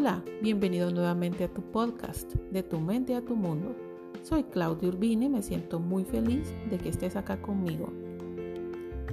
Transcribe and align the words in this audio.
Hola, 0.00 0.22
bienvenido 0.40 0.92
nuevamente 0.92 1.42
a 1.42 1.52
tu 1.52 1.60
podcast, 1.60 2.32
de 2.52 2.62
tu 2.62 2.78
mente 2.78 3.16
a 3.16 3.20
tu 3.20 3.34
mundo. 3.34 3.74
Soy 4.22 4.44
Claudia 4.44 4.90
Urbina 4.90 5.24
y 5.24 5.28
me 5.28 5.42
siento 5.42 5.80
muy 5.80 6.04
feliz 6.04 6.54
de 6.70 6.78
que 6.78 6.88
estés 6.88 7.16
acá 7.16 7.42
conmigo. 7.42 7.92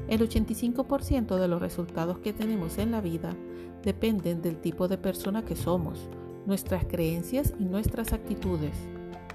El 0.07 0.21
85% 0.21 1.39
de 1.39 1.47
los 1.47 1.59
resultados 1.59 2.19
que 2.19 2.33
tenemos 2.33 2.77
en 2.77 2.91
la 2.91 3.01
vida 3.01 3.35
dependen 3.83 4.43
del 4.43 4.61
tipo 4.61 4.87
de 4.87 4.99
persona 4.99 5.43
que 5.43 5.55
somos, 5.55 6.07
nuestras 6.45 6.85
creencias 6.85 7.55
y 7.57 7.63
nuestras 7.63 8.13
actitudes. 8.13 8.77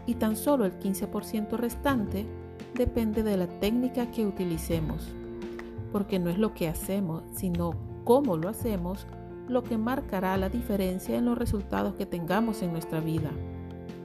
Y 0.07 0.14
tan 0.14 0.37
solo 0.37 0.64
el 0.64 0.79
15% 0.79 1.57
restante 1.57 2.27
depende 2.75 3.25
de 3.25 3.37
la 3.37 3.48
técnica 3.59 4.12
que 4.12 4.25
utilicemos. 4.25 5.09
Porque 5.91 6.21
no 6.21 6.30
es 6.30 6.39
lo 6.39 6.55
que 6.55 6.69
hacemos, 6.69 7.25
sino 7.32 7.73
cómo 8.05 8.37
lo 8.37 8.48
hacemos 8.48 9.09
lo 9.50 9.63
que 9.63 9.77
marcará 9.77 10.36
la 10.36 10.49
diferencia 10.49 11.17
en 11.17 11.25
los 11.25 11.36
resultados 11.36 11.95
que 11.95 12.07
tengamos 12.07 12.63
en 12.63 12.72
nuestra 12.72 13.00
vida. 13.00 13.31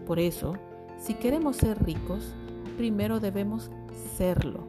Por 0.05 0.19
eso, 0.19 0.53
si 0.97 1.13
queremos 1.13 1.57
ser 1.57 1.83
ricos, 1.83 2.35
primero 2.77 3.19
debemos 3.19 3.71
serlo, 4.17 4.67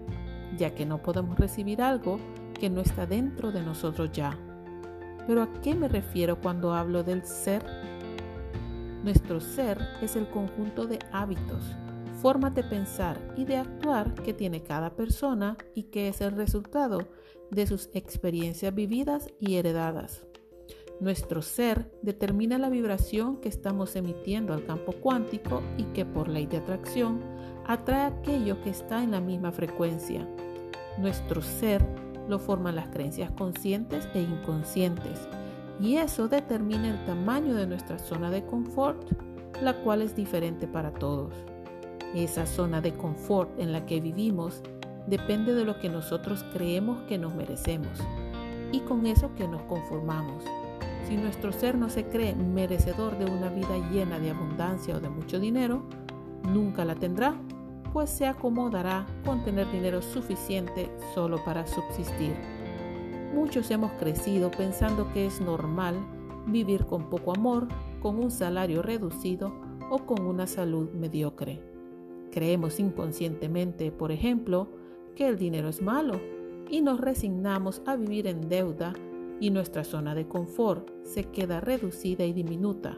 ya 0.57 0.75
que 0.75 0.87
no 0.87 1.03
podemos 1.03 1.39
recibir 1.39 1.83
algo 1.83 2.19
que 2.55 2.71
no 2.71 2.81
está 2.81 3.07
dentro 3.07 3.53
de 3.53 3.63
nosotros 3.63 4.11
ya. 4.13 4.39
Pero 5.27 5.43
¿a 5.43 5.53
qué 5.61 5.75
me 5.75 5.89
refiero 5.89 6.41
cuando 6.41 6.75
hablo 6.75 7.03
del 7.03 7.25
ser? 7.25 7.65
Nuestro 9.03 9.41
ser 9.41 9.79
es 10.03 10.17
el 10.17 10.29
conjunto 10.29 10.87
de 10.87 10.99
hábitos, 11.13 11.65
formas 12.23 12.55
de 12.55 12.65
pensar 12.65 13.19
y 13.37 13.45
de 13.45 13.57
actuar 13.57 14.15
que 14.15 14.33
tiene 14.33 14.63
cada 14.63 14.91
persona 14.91 15.57
y 15.75 15.85
que 15.85 16.09
es 16.09 16.21
el 16.21 16.33
resultado 16.33 17.09
de 17.51 17.67
sus 17.67 17.89
experiencias 17.93 18.75
vividas 18.75 19.29
y 19.39 19.57
heredadas. 19.57 20.27
Nuestro 20.99 21.43
ser 21.43 21.91
determina 22.01 22.57
la 22.57 22.71
vibración 22.71 23.37
que 23.43 23.51
estamos 23.51 23.97
emitiendo 23.97 24.55
al 24.55 24.65
campo 24.65 24.93
cuántico 24.93 25.63
y 25.77 25.85
que 25.85 26.07
por 26.07 26.29
ley 26.29 26.47
de 26.47 26.57
atracción 26.57 27.21
atrae 27.67 28.07
aquello 28.07 28.63
que 28.63 28.71
está 28.71 29.03
en 29.03 29.11
la 29.11 29.21
misma 29.21 29.53
frecuencia. 29.53 30.27
Nuestro 30.99 31.43
ser 31.43 31.85
lo 32.29 32.39
forman 32.39 32.77
las 32.77 32.89
creencias 32.89 33.31
conscientes 33.33 34.09
e 34.15 34.23
inconscientes 34.23 35.29
y 35.81 35.97
eso 35.97 36.29
determina 36.29 36.89
el 36.89 37.05
tamaño 37.05 37.55
de 37.55 37.67
nuestra 37.67 37.99
zona 37.99 38.31
de 38.31 38.47
confort, 38.47 39.13
la 39.61 39.75
cual 39.83 40.01
es 40.01 40.17
diferente 40.17 40.67
para 40.67 40.93
todos. 40.93 41.35
Esa 42.15 42.47
zona 42.47 42.81
de 42.81 42.95
confort 42.95 43.51
en 43.61 43.73
la 43.73 43.85
que 43.85 44.01
vivimos 44.01 44.63
depende 45.07 45.53
de 45.53 45.67
lo 45.67 45.79
que 45.79 45.91
nosotros 45.91 46.43
creemos 46.55 47.03
que 47.03 47.19
nos 47.19 47.35
merecemos 47.35 48.01
y 48.73 48.81
con 48.81 49.07
eso 49.07 49.35
que 49.35 49.47
nos 49.47 49.63
conformamos. 49.63 50.43
Si 51.07 51.17
nuestro 51.17 51.53
ser 51.53 51.79
no 51.79 51.89
se 51.89 52.05
cree 52.05 52.35
merecedor 52.35 53.17
de 53.17 53.27
una 53.27 53.49
vida 53.49 53.77
llena 53.93 54.19
de 54.19 54.31
abundancia 54.31 54.97
o 54.97 55.01
de 55.01 55.09
mucho 55.09 55.39
dinero, 55.39 55.83
nunca 56.53 56.85
la 56.85 56.97
tendrá, 56.97 57.37
pues 57.93 58.11
se 58.11 58.27
acomodará 58.27 59.07
con 59.25 59.45
tener 59.45 59.71
dinero 59.71 60.03
suficiente 60.03 60.91
solo 61.15 61.43
para 61.45 61.65
subsistir. 61.67 62.35
Muchos 63.35 63.71
hemos 63.71 63.93
crecido 63.93 64.51
pensando 64.51 65.13
que 65.13 65.27
es 65.27 65.41
normal 65.41 65.95
vivir 66.47 66.87
con 66.87 67.09
poco 67.09 67.33
amor, 67.37 67.69
con 68.01 68.19
un 68.19 68.31
salario 68.31 68.83
reducido 68.83 69.53
o 69.91 69.99
con 69.99 70.27
una 70.27 70.49
salud 70.49 70.91
mediocre. 70.91 71.61
Creemos 72.33 72.81
inconscientemente, 72.81 73.93
por 73.93 74.11
ejemplo, 74.11 74.69
que 75.15 75.29
el 75.29 75.39
dinero 75.39 75.69
es 75.69 75.81
malo 75.81 76.21
y 76.69 76.81
nos 76.81 77.01
resignamos 77.01 77.81
a 77.87 77.95
vivir 77.95 78.27
en 78.27 78.49
deuda 78.49 78.93
y 79.41 79.51
nuestra 79.51 79.85
zona 79.85 80.15
de 80.15 80.27
confort 80.27 80.91
se 81.05 81.25
queda 81.25 81.61
reducida 81.61 82.25
y 82.25 82.33
diminuta. 82.33 82.97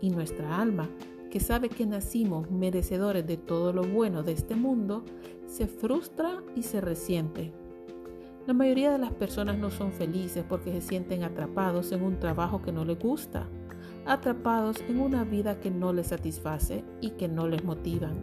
Y 0.00 0.10
nuestra 0.10 0.60
alma, 0.60 0.88
que 1.30 1.40
sabe 1.40 1.68
que 1.68 1.86
nacimos 1.86 2.50
merecedores 2.50 3.26
de 3.26 3.36
todo 3.36 3.72
lo 3.72 3.82
bueno 3.82 4.22
de 4.22 4.32
este 4.32 4.54
mundo, 4.54 5.04
se 5.46 5.66
frustra 5.66 6.42
y 6.56 6.62
se 6.62 6.80
resiente. 6.80 7.52
La 8.46 8.54
mayoría 8.54 8.92
de 8.92 8.98
las 8.98 9.12
personas 9.12 9.58
no 9.58 9.70
son 9.70 9.92
felices 9.92 10.44
porque 10.48 10.72
se 10.72 10.80
sienten 10.80 11.22
atrapados 11.22 11.92
en 11.92 12.02
un 12.02 12.18
trabajo 12.18 12.62
que 12.62 12.72
no 12.72 12.84
les 12.84 12.98
gusta, 12.98 13.46
atrapados 14.06 14.78
en 14.88 15.00
una 15.00 15.24
vida 15.24 15.60
que 15.60 15.70
no 15.70 15.92
les 15.92 16.08
satisface 16.08 16.82
y 17.00 17.10
que 17.10 17.28
no 17.28 17.46
les 17.46 17.62
motivan. 17.62 18.16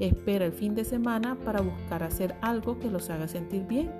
Espera 0.00 0.46
el 0.46 0.52
fin 0.52 0.74
de 0.74 0.84
semana 0.84 1.38
para 1.44 1.60
buscar 1.60 2.02
hacer 2.02 2.34
algo 2.40 2.78
que 2.78 2.90
los 2.90 3.08
haga 3.10 3.28
sentir 3.28 3.66
bien 3.66 3.92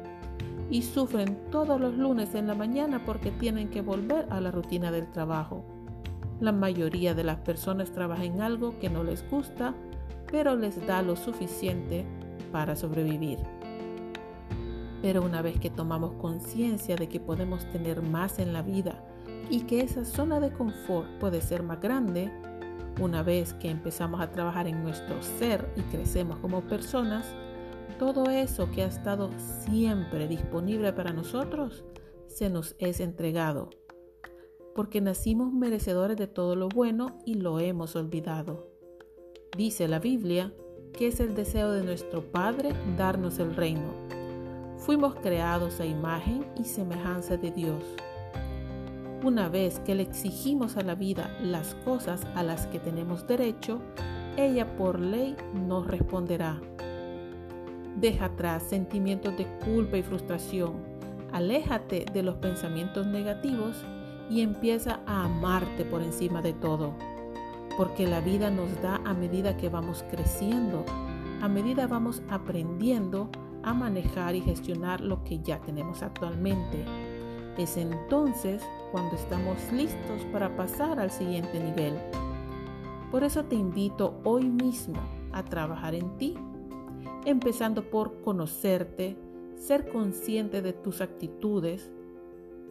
y 0.70 0.82
sufren 0.82 1.36
todos 1.50 1.80
los 1.80 1.96
lunes 1.96 2.34
en 2.34 2.46
la 2.46 2.54
mañana 2.54 3.04
porque 3.04 3.32
tienen 3.32 3.68
que 3.68 3.82
volver 3.82 4.26
a 4.30 4.40
la 4.40 4.52
rutina 4.52 4.92
del 4.92 5.10
trabajo. 5.10 5.64
La 6.40 6.52
mayoría 6.52 7.14
de 7.14 7.24
las 7.24 7.38
personas 7.38 7.90
trabajan 7.90 8.24
en 8.24 8.40
algo 8.40 8.78
que 8.78 8.88
no 8.88 9.02
les 9.02 9.28
gusta, 9.28 9.74
pero 10.30 10.54
les 10.54 10.86
da 10.86 11.02
lo 11.02 11.16
suficiente 11.16 12.06
para 12.52 12.76
sobrevivir. 12.76 13.38
Pero 15.02 15.22
una 15.22 15.42
vez 15.42 15.58
que 15.58 15.70
tomamos 15.70 16.12
conciencia 16.12 16.94
de 16.94 17.08
que 17.08 17.20
podemos 17.20 17.64
tener 17.70 18.02
más 18.02 18.38
en 18.38 18.52
la 18.52 18.62
vida 18.62 19.02
y 19.50 19.62
que 19.62 19.80
esa 19.80 20.04
zona 20.04 20.38
de 20.38 20.52
confort 20.52 21.08
puede 21.18 21.40
ser 21.40 21.62
más 21.62 21.80
grande, 21.80 22.30
una 23.00 23.22
vez 23.22 23.54
que 23.54 23.70
empezamos 23.70 24.20
a 24.20 24.30
trabajar 24.30 24.66
en 24.66 24.82
nuestro 24.82 25.20
ser 25.22 25.68
y 25.76 25.80
crecemos 25.82 26.38
como 26.38 26.60
personas, 26.62 27.26
todo 28.00 28.30
eso 28.30 28.70
que 28.70 28.82
ha 28.82 28.86
estado 28.86 29.28
siempre 29.38 30.26
disponible 30.26 30.90
para 30.94 31.12
nosotros 31.12 31.84
se 32.28 32.48
nos 32.48 32.74
es 32.78 32.98
entregado, 32.98 33.68
porque 34.74 35.02
nacimos 35.02 35.52
merecedores 35.52 36.16
de 36.16 36.26
todo 36.26 36.56
lo 36.56 36.70
bueno 36.70 37.18
y 37.26 37.34
lo 37.34 37.60
hemos 37.60 37.96
olvidado. 37.96 38.70
Dice 39.54 39.86
la 39.86 39.98
Biblia 39.98 40.50
que 40.96 41.08
es 41.08 41.20
el 41.20 41.34
deseo 41.34 41.72
de 41.72 41.84
nuestro 41.84 42.32
Padre 42.32 42.72
darnos 42.96 43.38
el 43.38 43.54
reino. 43.54 43.92
Fuimos 44.78 45.16
creados 45.16 45.78
a 45.80 45.84
imagen 45.84 46.46
y 46.56 46.64
semejanza 46.64 47.36
de 47.36 47.50
Dios. 47.50 47.84
Una 49.22 49.50
vez 49.50 49.78
que 49.80 49.94
le 49.94 50.04
exigimos 50.04 50.78
a 50.78 50.82
la 50.82 50.94
vida 50.94 51.36
las 51.42 51.74
cosas 51.84 52.22
a 52.34 52.42
las 52.42 52.66
que 52.68 52.78
tenemos 52.78 53.26
derecho, 53.26 53.82
ella 54.38 54.74
por 54.78 54.98
ley 54.98 55.36
nos 55.52 55.86
responderá 55.86 56.62
Deja 57.96 58.26
atrás 58.26 58.62
sentimientos 58.62 59.36
de 59.36 59.46
culpa 59.64 59.98
y 59.98 60.02
frustración. 60.02 60.74
Aléjate 61.32 62.06
de 62.12 62.22
los 62.22 62.36
pensamientos 62.36 63.06
negativos 63.06 63.76
y 64.30 64.42
empieza 64.42 65.00
a 65.06 65.24
amarte 65.24 65.84
por 65.84 66.02
encima 66.02 66.40
de 66.40 66.52
todo. 66.52 66.94
Porque 67.76 68.06
la 68.06 68.20
vida 68.20 68.50
nos 68.50 68.80
da 68.80 69.00
a 69.04 69.14
medida 69.14 69.56
que 69.56 69.68
vamos 69.68 70.04
creciendo, 70.10 70.84
a 71.40 71.48
medida 71.48 71.86
vamos 71.86 72.22
aprendiendo 72.30 73.28
a 73.62 73.74
manejar 73.74 74.34
y 74.34 74.40
gestionar 74.40 75.00
lo 75.00 75.22
que 75.24 75.40
ya 75.40 75.60
tenemos 75.60 76.02
actualmente. 76.02 76.84
Es 77.58 77.76
entonces 77.76 78.62
cuando 78.92 79.16
estamos 79.16 79.56
listos 79.72 80.24
para 80.32 80.56
pasar 80.56 80.98
al 80.98 81.10
siguiente 81.10 81.60
nivel. 81.60 81.94
Por 83.10 83.24
eso 83.24 83.44
te 83.44 83.56
invito 83.56 84.20
hoy 84.24 84.44
mismo 84.44 85.00
a 85.32 85.44
trabajar 85.44 85.94
en 85.94 86.16
ti 86.16 86.36
empezando 87.24 87.90
por 87.90 88.20
conocerte, 88.22 89.16
ser 89.56 89.88
consciente 89.88 90.62
de 90.62 90.72
tus 90.72 91.00
actitudes. 91.00 91.90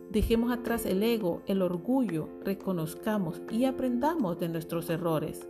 Dejemos 0.10 0.52
atrás 0.52 0.86
el 0.86 1.04
ego, 1.04 1.42
el 1.46 1.62
orgullo, 1.62 2.30
reconozcamos 2.44 3.42
y 3.52 3.66
aprendamos 3.66 4.40
de 4.40 4.50
nuestros 4.50 4.90
errores, 4.90 5.48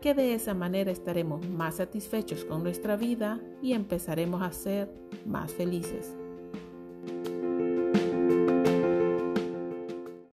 que 0.00 0.14
de 0.14 0.34
esa 0.34 0.54
manera 0.54 0.90
estaremos 0.90 1.48
más 1.48 1.76
satisfechos 1.76 2.44
con 2.44 2.62
nuestra 2.62 2.96
vida 2.96 3.40
y 3.62 3.72
empezaremos 3.72 4.42
a 4.42 4.52
ser 4.52 4.92
más 5.26 5.52
felices. 5.52 6.17